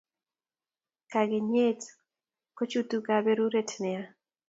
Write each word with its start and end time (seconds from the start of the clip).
Kakenyet 1.11 1.81
kojuti 2.57 2.95
kaberuret 3.05 3.69
nea 3.81 4.03